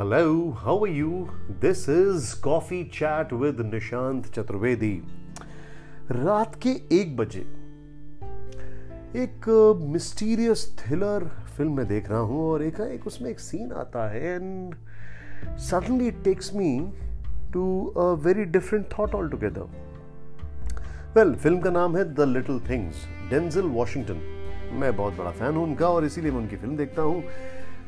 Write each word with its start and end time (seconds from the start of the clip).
Hello, 0.00 0.56
how 0.64 0.84
are 0.84 0.92
you? 0.96 1.28
This 1.60 1.88
is 1.88 2.26
Coffee 2.42 2.84
Chat 2.96 3.32
with 3.32 3.62
Nishant 3.62 4.26
Chaturvedi 4.34 4.92
रात 6.10 6.54
के 6.66 6.70
एक 7.00 7.16
बजे 7.16 7.40
एक 9.22 9.48
मिस्टीरियस 9.92 10.76
थ्रिलर 10.78 11.24
फ़िल्म 11.56 11.76
में 11.76 11.86
देख 11.88 12.10
रहा 12.10 12.18
हूँ 12.18 12.48
और 12.50 12.62
एक 12.62 12.80
एक 12.80 13.06
उसमें 13.06 13.30
एक 13.30 13.40
सीन 13.40 13.72
आता 13.72 14.08
है 14.10 14.34
and 14.34 14.74
suddenly 15.58 16.06
it 16.06 16.22
takes 16.24 16.54
me 16.54 16.92
to 17.52 17.86
a 17.86 18.12
very 18.26 18.44
different 18.44 18.86
thought 18.98 19.14
altogether 19.28 19.60
well 21.16 21.34
film 21.34 21.60
का 21.60 21.70
नाम 21.70 21.96
है 21.96 22.14
the 22.14 22.20
little 22.20 22.60
things 22.60 23.06
Denzel 23.30 23.66
Washington 23.78 24.20
मैं 24.80 24.96
बहुत 24.96 25.16
बड़ा 25.16 25.30
फ़ैन 25.30 25.54
हूँ 25.54 25.64
उनका 25.64 25.88
और 25.88 26.04
इसीलिए 26.04 26.30
मैं 26.30 26.38
उनकी 26.38 26.56
फ़िल्म 26.56 26.76
देखता 26.76 27.02
हूँ। 27.02 27.22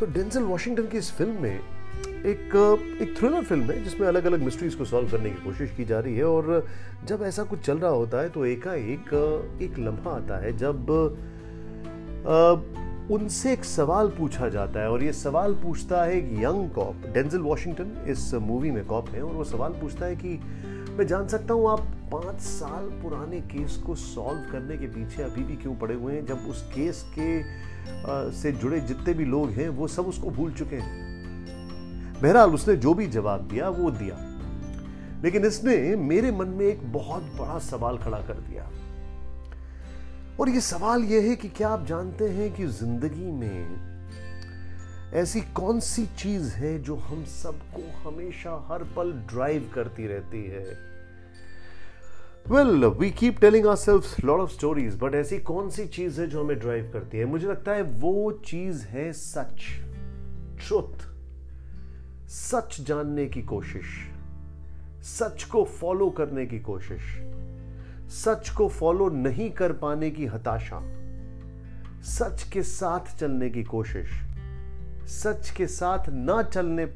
तो 0.00 0.06
डेंजल 0.06 0.42
वॉशिंगटन 0.42 0.86
की 0.86 0.98
इस 0.98 1.12
फ़िल्म 1.12 1.42
में 1.42 1.73
एक 2.26 2.54
एक 3.02 3.18
थ्रिलर 3.18 3.42
फ़िल्म 3.42 3.62
है 3.62 3.84
जिसमें 3.84 4.08
अलग 4.08 4.24
अलग 4.24 4.42
मिस्ट्रीज 4.42 4.74
को 4.74 4.84
सॉल्व 4.84 5.10
करने 5.10 5.30
की 5.30 5.44
कोशिश 5.44 5.70
की 5.70 5.84
जा 5.84 6.00
रही 6.00 6.16
है 6.16 6.24
और 6.24 6.66
जब 7.04 7.22
ऐसा 7.22 7.42
कुछ 7.42 7.60
चल 7.60 7.78
रहा 7.78 7.90
होता 7.90 8.20
है 8.20 8.28
तो 8.28 8.46
एकाएक 8.46 9.10
एक 9.62 9.78
लम्हा 9.78 10.10
आता 10.10 10.36
है 10.36 10.56
जब 10.56 10.90
उनसे 13.10 13.52
एक 13.52 13.64
सवाल 13.64 14.08
पूछा 14.08 14.48
जाता 14.48 14.80
है 14.80 14.90
और 14.90 15.02
ये 15.02 15.12
सवाल 15.12 15.54
पूछता 15.54 16.04
है 16.04 16.18
एक 16.18 16.32
यंग 16.32 16.70
कॉप 16.70 16.94
डेंजल 17.14 17.38
वॉशिंगटन 17.38 18.04
इस 18.08 18.34
मूवी 18.34 18.70
में 18.70 18.84
कॉप 18.86 19.08
है 19.08 19.22
और 19.22 19.32
वो 19.32 19.44
सवाल 19.44 19.72
पूछता 19.72 20.06
है 20.06 20.16
कि 20.16 20.40
मैं 20.98 21.06
जान 21.06 21.28
सकता 21.28 21.54
हूँ 21.54 21.70
आप 21.70 21.80
पाँच 22.12 22.40
साल 22.40 22.84
पुराने 22.84 23.40
केस 23.40 23.76
को 23.76 23.94
सॉल्व 23.94 24.52
करने 24.52 24.76
के 24.76 24.86
पीछे 24.86 25.22
अभी 25.22 25.44
भी 25.44 25.56
क्यों 25.56 25.74
पड़े 25.74 25.94
हुए 25.94 26.12
हैं? 26.12 26.26
जब 26.26 26.38
उस 26.38 26.62
केस 26.62 27.04
के 27.18 27.40
आ, 27.40 28.30
से 28.30 28.52
जुड़े 28.52 28.80
जितने 28.80 29.14
भी 29.14 29.24
लोग 29.24 29.50
हैं 29.50 29.68
वो 29.68 29.88
सब 29.88 30.06
उसको 30.06 30.30
भूल 30.30 30.52
चुके 30.52 30.76
हैं। 30.76 31.13
बहरहाल 32.22 32.50
उसने 32.50 32.76
जो 32.76 32.94
भी 32.94 33.06
जवाब 33.06 33.40
दिया, 33.40 33.68
वो 33.68 33.90
दिया। 33.90 34.16
लेकिन 35.22 35.44
इसने 35.44 35.96
मेरे 35.96 36.32
मन 36.32 36.48
में 36.48 36.66
एक 36.66 36.92
बहुत 36.92 37.22
बड़ा 37.22 37.58
सवाल 37.58 37.98
खड़ा 37.98 38.18
कर 38.18 38.34
दिया। 38.34 38.70
और 40.40 40.48
ये 40.48 40.60
सवाल 40.60 41.02
यह 41.02 41.22
है 41.22 41.36
कि 41.36 41.48
क्या 41.48 41.68
आप 41.68 41.86
जानते 41.86 42.28
हैं 42.28 42.54
कि 42.54 42.66
ज़िंदगी 42.66 43.32
में 43.32 43.84
ऐसी 45.14 45.40
कौन 45.40 45.80
सी 45.80 46.06
चीज़ 46.06 46.54
है 46.54 46.82
जो 46.82 46.96
हम 46.96 47.24
सबको 47.24 48.10
हमेशा 48.10 48.66
हर 48.70 48.84
पल 48.96 49.12
ड्राइव 49.12 49.70
करती 49.74 50.06
रहती 50.06 50.44
है? 50.44 50.78
Well 52.48 52.84
we 52.84 53.10
keep 53.10 53.40
telling 53.40 53.66
our 53.66 53.76
self 53.76 54.24
lot 54.24 54.40
of 54.40 54.50
stories 54.50 54.94
but 54.96 55.14
ऐसी 55.14 55.38
कौन 55.38 55.70
सी 55.70 55.86
चीज़ 55.86 56.20
है 56.20 56.26
जो 56.26 56.44
हमें 56.44 56.58
ड्राइव 56.58 56.90
करती 56.92 57.18
है? 57.18 57.24
मुझे 57.24 57.46
लगता 57.46 57.72
है 57.72 57.82
वो 57.82 58.32
चीज़ 58.32 58.84
है 58.84 59.12
सच 59.12 59.60
ट्रुथ 60.66 61.13
सच 62.34 62.80
जानने 62.80 63.26
की 63.26 63.42
कोशिश, 63.42 63.84
सच 65.02 65.44
को 65.44 65.64
फॉलो 65.64 66.10
करने 66.10 66.46
की 66.46 66.58
कोशिश, 66.58 67.02
सच 68.10 68.48
को 68.50 68.68
फॉलो 68.68 69.08
नहीं 69.08 69.50
कर 69.50 69.72
पाने 69.72 70.10
की 70.10 70.26
हताशा, 70.26 70.80
सच 72.02 72.42
के 72.42 72.62
साथ 72.62 73.16
चलने 73.16 73.50
की 73.50 73.62
कोशिश, 73.64 74.10
सच 75.06 75.50
के 75.50 75.66
साथ 75.66 76.08
ना 76.08 76.42
चलने 76.42 76.86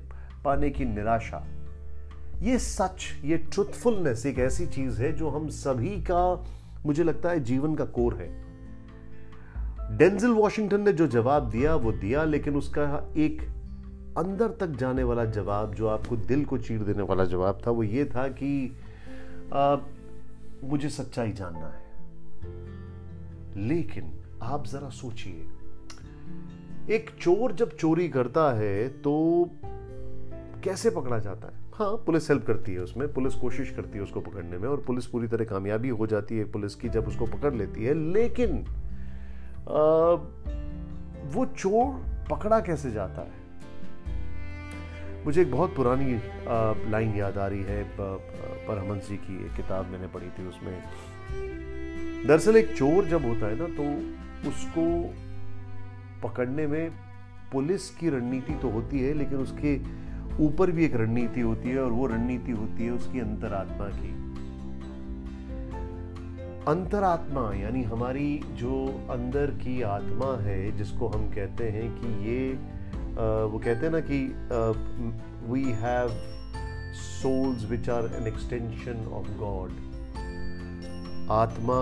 पाने 0.44 0.70
की 0.70 0.84
निराशा। 0.84 1.46
ये 2.42 2.58
सच, 2.58 3.06
ये 3.24 3.36
ट्रुथफुलनेस 3.36 4.26
एक 4.26 4.38
ऐसी 4.38 4.66
चीज़ 4.66 5.02
है 5.02 5.12
जो 5.12 5.28
हम 5.28 5.48
सभी 5.48 5.96
का, 6.10 6.46
मुझे 6.86 7.04
लगता 7.04 7.30
है, 7.30 7.40
जीवन 7.40 7.74
का 7.74 7.84
कोर 7.84 8.14
है। 8.14 8.28
डेंजल 9.96 10.30
वॉशिंगटन 10.30 10.80
ने 10.80 10.92
जो 10.92 11.06
जवाब 11.06 11.50
दिया, 11.50 11.74
वो 11.74 11.92
दिया, 11.92 12.24
लेकिन 12.24 12.56
उसका 12.56 13.14
एक 13.16 13.57
अंदर 14.16 14.48
तक 14.48 14.66
जाने 14.66 15.02
वाला 15.02 15.24
जवाब 15.24 15.74
जो 15.74 15.86
आपको 15.86 16.16
दिल 16.16 16.44
को 16.44 16.58
चीर 16.58 16.82
देने 16.82 17.02
वाला 17.02 17.24
जवाब 17.24 17.60
था 17.66 17.70
वो 17.70 17.82
ये 17.82 18.04
था 18.04 18.28
कि 18.28 18.76
आ, 19.54 19.76
मुझे 20.64 20.88
सच्चाई 20.88 21.32
जानना 21.32 21.68
है। 21.68 21.88
लेकिन 23.68 24.12
आप 24.42 24.66
जरा 24.66 24.88
सोचिए 24.88 25.46
एक 26.94 27.10
चोर 27.20 27.52
जब 27.52 27.76
चोरी 27.76 28.08
करता 28.08 28.52
है 28.52 28.88
तो 28.88 29.44
कैसे 30.64 30.90
पकड़ा 30.90 31.18
जाता 31.18 31.48
है? 31.48 31.54
हाँ 31.74 31.96
पुलिस 31.96 32.30
हेल्प 32.30 32.46
करती 32.46 32.72
है 32.72 32.80
उसमें 32.80 33.12
पुलिस 33.12 33.34
कोशिश 33.34 33.70
करती 33.70 33.98
है 33.98 34.04
उसको 34.04 34.20
पकड़ने 34.20 34.58
में 34.58 34.68
और 34.68 34.80
पुलिस 34.80 35.06
पूरी 35.06 35.28
तरह 35.28 35.44
कामयाबी 35.44 35.88
हो 35.88 36.06
जाती 36.06 36.38
है 36.38 36.44
पुलिस 36.44 36.74
की 36.74 36.88
जब 36.88 37.08
उसको 37.08 37.26
पकड़ 37.26 37.54
लेती 37.54 37.84
है। 37.84 37.94
लेकिन 37.94 38.66
आ, 39.58 40.12
वो 41.28 41.46
चोर 41.46 42.04
पकड़ा 42.30 42.60
कैसे 42.60 42.90
जाता 42.90 43.22
है? 43.22 43.47
मुझे 45.28 45.40
एक 45.42 45.50
बहुत 45.52 45.74
पुरानी 45.76 46.12
लाइन 46.90 47.14
याद 47.16 47.38
आ 47.38 47.46
रही 47.46 47.62
है 47.62 47.82
परमहंस 47.98 49.08
जी 49.08 49.16
की 49.16 49.34
एक 49.46 49.56
किताब 49.56 49.86
मैंने 49.86 50.06
पढ़ी 50.06 50.28
थी 50.28 50.46
उसमें। 50.48 50.72
दरअसल 52.26 52.56
एक 52.56 52.72
चोर 52.76 53.08
जब 53.08 53.26
होता 53.26 53.46
है 53.46 53.58
ना 53.58 53.66
तो 53.74 53.84
उसको 54.50 54.84
पकड़ने 56.22 56.66
में 56.66 56.90
पुलिस 57.52 57.88
की 57.90 58.08
रणनीति 58.08 58.54
तो 58.54 58.70
होती 58.70 59.00
है, 59.00 59.12
लेकिन 59.14 59.38
उसके 59.38 59.76
ऊपर 60.44 60.70
भी 60.70 60.84
एक 60.84 60.96
रणनीति 60.96 61.40
होती 61.40 61.68
है 61.68 61.82
और 61.82 61.92
वो 61.92 62.06
रणनीति 62.06 62.52
होती 62.52 62.84
है 62.84 62.90
उसकी 62.92 63.20
अंतरात्मा 63.20 63.88
की। 63.98 64.12
अंतरात्मा 66.70 67.44
यानी 67.56 67.82
हमारी 67.82 68.40
जो 68.54 68.74
अंदर 69.10 69.50
की 69.60 69.80
आत्मा 69.90 70.34
है, 70.42 70.60
जिसको 70.78 71.08
हम 71.08 71.30
कहते 71.30 71.68
हैं 71.68 71.88
कि 72.00 72.16
ये 72.30 72.77
वो 73.18 73.58
कहते 73.58 73.86
हैं 73.86 73.92
ना 73.92 74.00
कि 74.00 74.18
we 75.52 75.62
have 75.80 76.08
souls 76.94 77.64
which 77.70 77.88
are 77.90 78.04
an 78.16 78.26
extension 78.26 79.06
of 79.12 79.28
God 79.38 79.70
आत्मा 81.32 81.80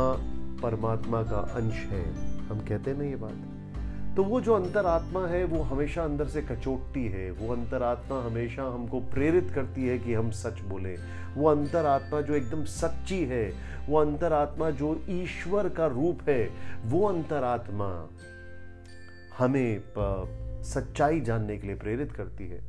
परमात्मा 0.63 1.23
का 1.23 1.41
अंश 1.57 1.75
है, 1.75 2.05
हम 2.49 2.61
कहते 2.61 2.91
हैं 2.91 2.99
ना 2.99 3.05
ये 3.05 3.17
बात। 3.17 4.17
तो 4.17 4.23
वो 4.25 4.41
जो 4.41 4.55
अंतरात्मा 4.55 5.27
है, 5.27 5.45
वो 5.45 5.63
हमेशा 5.63 6.05
अंदर 6.05 6.29
से 6.29 6.43
कचोटती 6.43 7.05
है। 7.07 7.31
वो 7.31 7.53
अंतरात्मा 7.55 8.21
हमेशा 8.23 8.63
हमको 8.65 9.01
प्रेरित 9.01 9.51
करती 9.55 9.87
है 9.89 9.99
कि 9.99 10.15
हम 10.15 10.31
सच 10.31 10.61
बोले। 10.61 10.95
वो 11.35 11.49
अंतरात्मा 11.49 12.21
जो 12.21 12.35
एकदम 12.35 12.65
सच्ची 12.65 13.23
है, 13.25 13.53
वो 13.89 13.99
अंतरात्मा 13.99 14.71
जो 14.71 14.95
ईश्वर 15.09 15.69
का 15.69 15.87
रूप 15.87 16.29
है, 16.29 16.49
वो 16.85 17.07
अंतरात्मा 17.09 17.91
हमें 19.39 19.81
सच्चाई 20.67 21.21
जानने 21.21 21.57
के 21.59 21.67
लिए 21.67 21.77
प्रेरित 21.77 22.13
करती 22.13 22.49
है। 22.49 22.61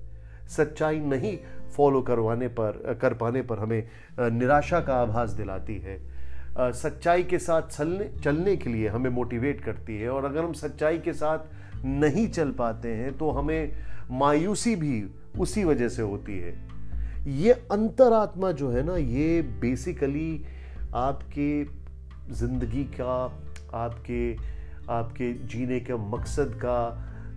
सच्चाई 0.50 1.00
नहीं 1.00 1.38
फॉलो 1.76 2.02
करवाने 2.02 2.48
पर, 2.50 2.98
कर 3.02 3.14
पाने 3.14 3.42
पर 3.42 3.60
हमें 3.60 3.88
निराशा 4.20 4.80
का 4.82 4.96
आभास 4.96 5.30
दिलाती 5.32 5.78
है। 5.78 6.00
सच्चाई 6.74 7.24
के 7.24 7.40
साथ 7.40 7.62
चलने 7.70 8.10
चलने 8.24 8.56
के 8.58 8.70
लिए 8.70 8.88
हमें 8.88 9.10
मोटिवेट 9.10 9.62
करती 9.62 9.98
है 9.98 10.10
और 10.10 10.26
अगर 10.26 10.44
हम 10.44 10.54
सच्चाई 10.54 10.98
के 11.00 11.14
साथ 11.14 11.86
नहीं 11.86 12.28
चल 12.30 12.52
पाते 12.52 12.94
हैं 12.94 13.18
तो 13.18 13.30
हमें 13.32 13.72
मायूसी 14.12 14.76
भी 14.76 15.04
उसी 15.40 15.64
वजह 15.64 15.90
से 15.90 16.02
होती 16.02 16.38
है। 16.38 16.56
ये 17.38 17.52
अंतरात्मा 17.72 18.52
जो 18.52 18.70
है 18.72 18.84
ना, 18.84 18.96
ये 18.96 19.42
बेसिकली 19.62 20.46
आपके 20.96 21.64
ज़िंदगी 22.34 22.84
का, 22.94 23.24
आपके 23.74 24.36
आपके 24.90 25.32
जीने 25.48 25.80
के 25.80 25.96
मकसद 26.10 26.54
का 26.56 26.80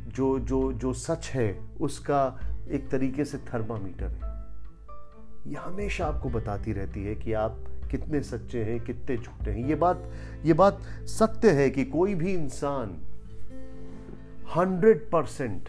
जो 0.09 0.39
जो 0.39 0.73
जो 0.73 0.93
सच 0.93 1.31
है, 1.35 1.65
उसका 1.81 2.41
एक 2.71 2.89
तरीके 2.89 3.25
से 3.25 3.39
थर्मामीटर 3.39 4.07
है। 4.07 4.41
ये 5.47 5.57
हमेशा 5.57 6.07
आपको 6.07 6.29
बताती 6.29 6.73
रहती 6.73 7.05
है 7.05 7.15
कि 7.15 7.33
आप 7.33 7.65
कितने 7.91 8.23
सच्चे 8.23 8.65
हैं, 8.65 8.81
कितने 8.81 9.17
झूठे 9.17 9.51
हैं। 9.51 9.69
ये 9.69 9.75
बात 9.75 10.13
ये 10.45 10.53
बात 10.53 10.81
सत्य 11.05 11.51
है 11.51 11.71
कि 11.71 11.85
कोई 11.85 12.15
भी 12.15 12.35
इंसान 12.35 13.01
हंड्रेड 14.57 15.11
परसेंट 15.11 15.69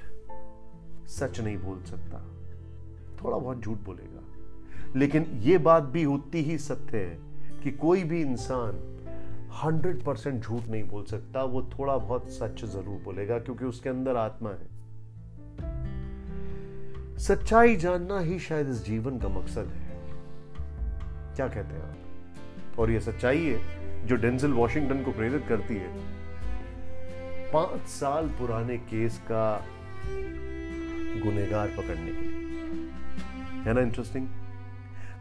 सच 1.08 1.40
नहीं 1.40 1.58
बोल 1.58 1.84
सकता। 1.84 2.28
थोड़ा 3.24 3.38
बहुत 3.38 3.62
झूठ 3.62 3.78
बोलेगा। 3.78 4.22
लेकिन 4.96 5.24
ये 5.24 5.58
बात 5.58 5.84
भी 5.84 6.06
उतनी 6.06 6.42
ही 6.42 6.58
सत्य 6.58 6.98
है 6.98 7.20
कि 7.64 7.72
कोई 7.72 8.04
भी 8.04 8.22
इंसान 8.22 8.91
हंड्रेड 9.52 10.04
परसेंट 10.04 10.44
झूठ 10.44 10.68
नहीं 10.68 10.84
बोल 10.84 11.04
सकता, 11.04 11.44
वो 11.44 11.70
थोड़ा 11.80 11.98
बहुत 11.98 12.30
सच 12.30 12.66
ज़रूर 12.66 13.02
बोलेगा, 13.04 13.40
क्योंकि 13.40 13.66
उसके 13.66 13.90
अंदर 13.90 14.16
आत्मा 14.16 14.50
है। 14.50 14.82
सच्चाई 17.18 17.76
जानना 17.76 18.20
ही 18.20 18.40
शायद 18.40 18.70
इस 18.70 18.86
जीवन 18.86 19.20
का 19.20 19.28
मकसद 19.28 19.68
है। 19.68 19.92
क्या 21.36 21.48
कहते 21.48 21.76
हैं 21.76 21.84
आप? 21.84 22.80
और 22.80 22.92
ये 22.92 23.00
सच्चाई 23.00 23.46
है, 23.46 23.60
जो 24.08 24.16
डेंजल 24.16 24.52
वॉशिंगटन 24.52 25.04
को 25.04 25.12
प्रेरित 25.12 25.46
करती 25.50 25.76
है। 25.76 25.90
पाँच 27.52 27.88
साल 27.88 28.28
पुराने 28.30 28.78
केस 28.78 29.22
का 29.32 29.66
गुनेगार 31.24 31.68
पकड़ने 31.68 32.12
के 32.12 32.22
लिए। 32.22 32.40
है 33.62 33.74
ना 33.74 33.82
interesting 33.82 34.28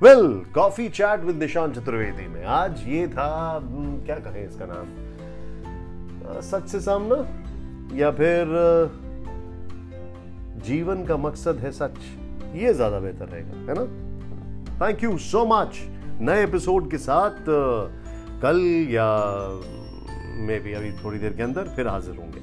well 0.02 0.22
coffee 0.54 0.88
chat 0.88 1.20
with 1.20 1.36
Nishan 1.36 1.72
Chaturvedi 1.72 2.26
में। 2.26 2.44
आज 2.44 2.82
ये 2.88 3.06
था 3.08 3.24
हम्म, 3.56 4.04
क्या 4.04 4.14
कहें 4.16 4.44
इसका 4.46 4.66
नाम? 4.68 4.86
सच 6.40 6.68
से 6.68 6.80
सामना? 6.80 7.16
या 7.96 8.10
फिर 8.10 8.46
जीवन 10.66 11.04
का 11.06 11.16
मकसद 11.16 11.58
है 11.58 11.72
सच? 11.72 11.98
ये 12.54 12.72
ज़्यादा 12.74 13.00
बेहतर 13.00 13.28
रहेगा 13.28 13.56
है 13.68 13.74
ना? 13.78 13.84
थैंक 14.80 15.04
यू 15.04 15.18
सो 15.18 15.44
मच 15.46 15.80
नए 16.20 16.42
एपिसोड 16.44 16.90
के 16.90 16.98
साथ 16.98 17.44
कल 18.42 18.60
या 18.90 19.08
मे 20.46 20.58
भी 20.58 20.72
अभी 20.72 20.92
थोड़ी 21.04 21.18
देर 21.18 21.32
के 21.32 21.42
अंदर 21.42 21.68
फिर 21.76 21.88
हाजिर 21.88 22.16
होंगे। 22.16 22.40